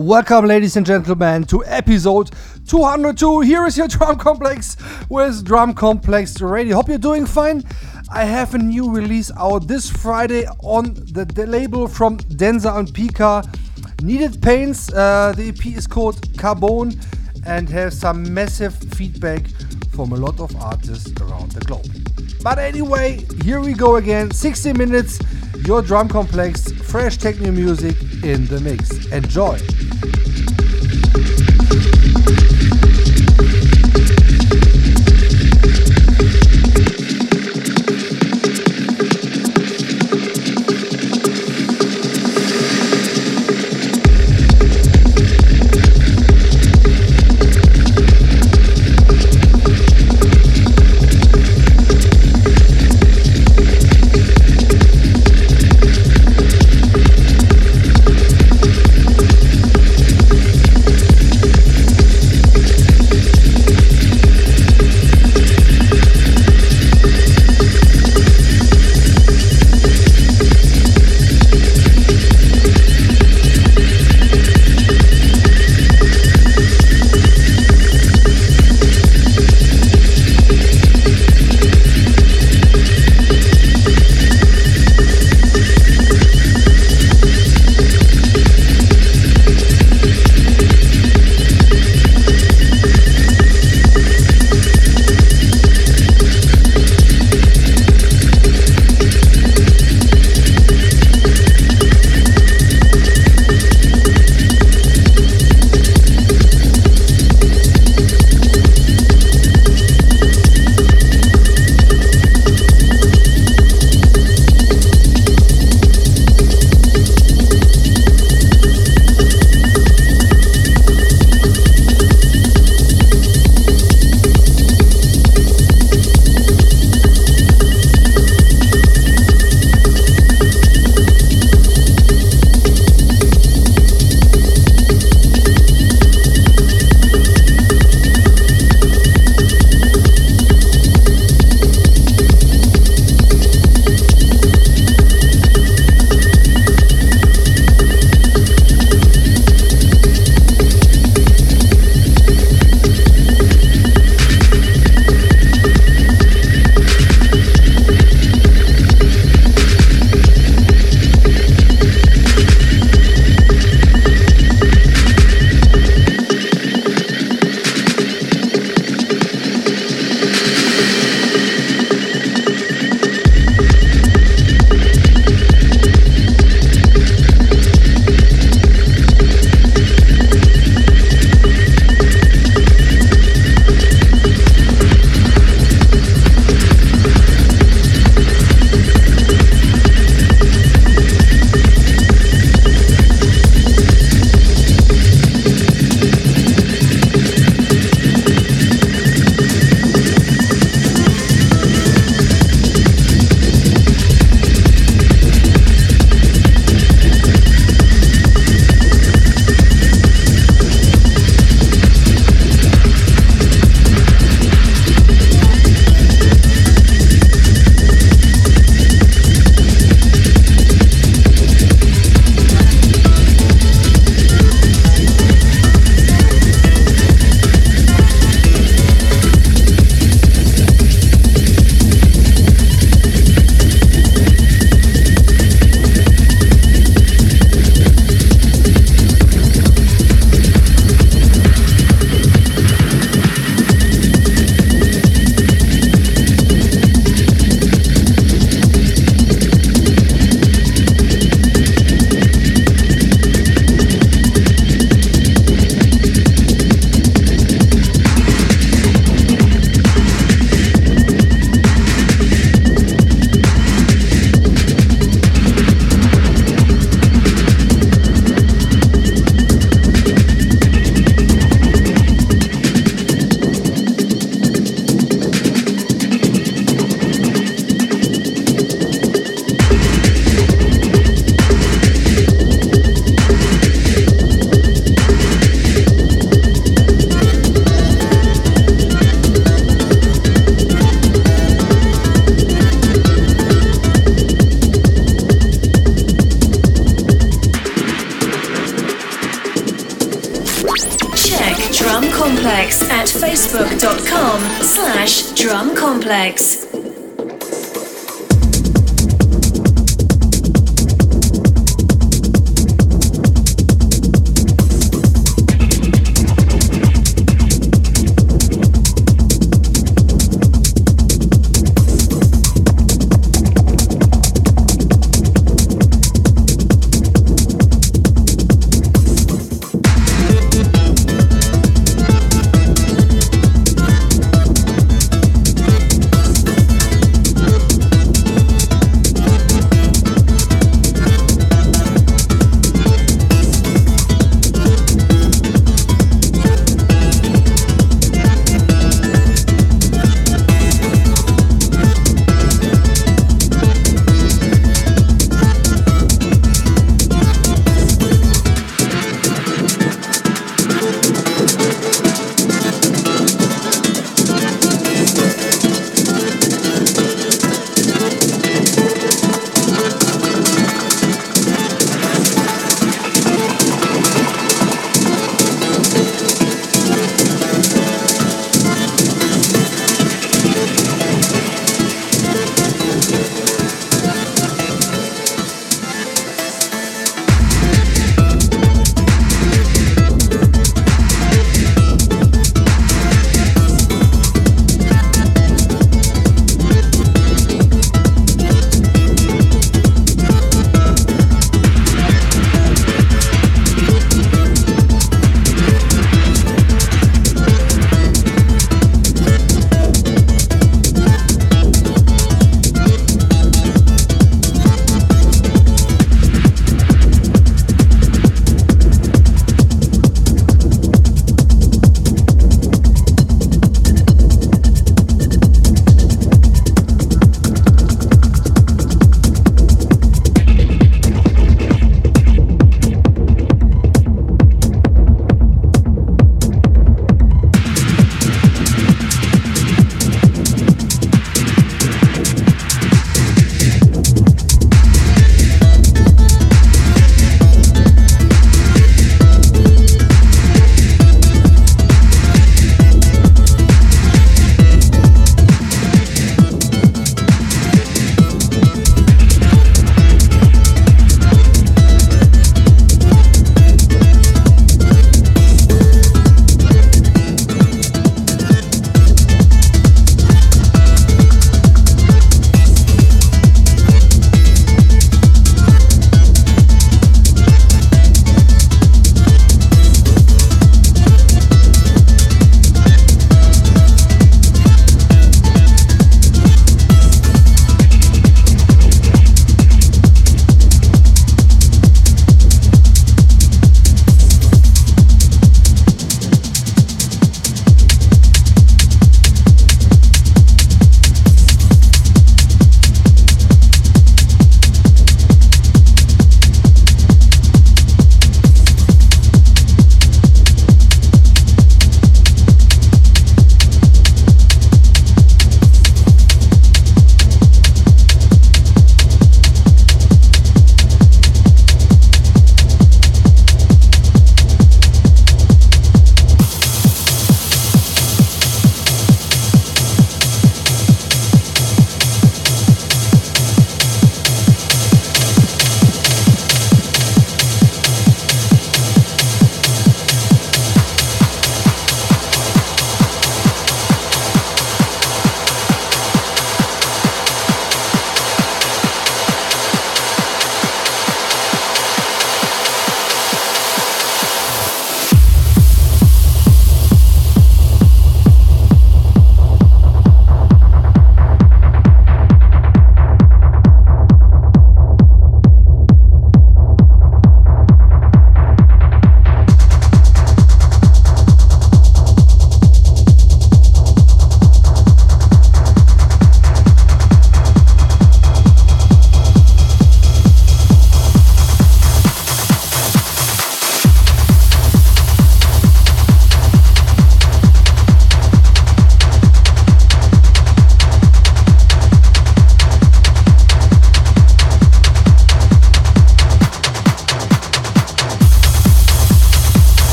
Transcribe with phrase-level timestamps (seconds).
[0.00, 2.30] Welcome, ladies and gentlemen, to episode
[2.66, 3.40] 202.
[3.40, 4.78] Here is your Drum Complex
[5.10, 6.76] with Drum Complex Radio.
[6.76, 7.62] Hope you're doing fine.
[8.10, 12.88] I have a new release out this Friday on the, the label from Dense and
[12.88, 13.44] Pika.
[14.02, 14.90] Kneaded Pains.
[14.90, 16.96] Uh, the EP is called Carbone
[17.44, 19.42] and has some massive feedback
[19.92, 21.86] from a lot of artists around the globe.
[22.42, 24.30] But anyway, here we go again.
[24.30, 25.18] 60 minutes,
[25.66, 29.06] your drum complex, fresh techno music in the mix.
[29.12, 29.58] Enjoy.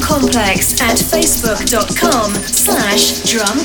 [0.00, 3.62] Complex at facebook.com slash drum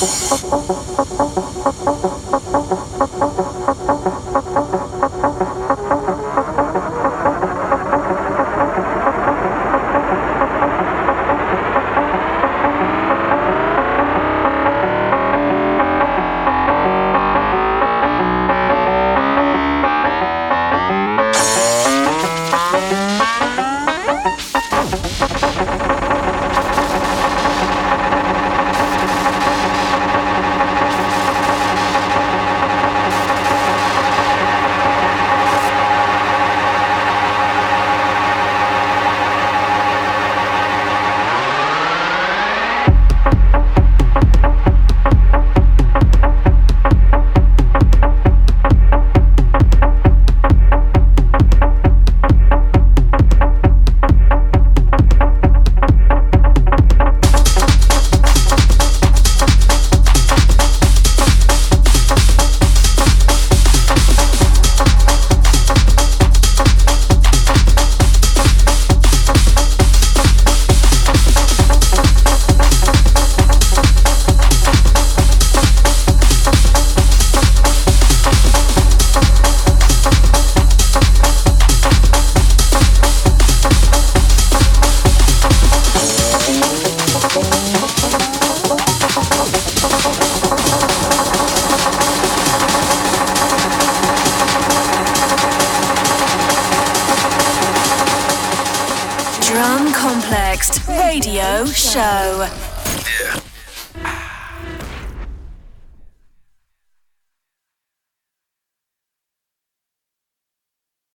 [0.00, 0.12] Thank
[2.04, 2.17] you.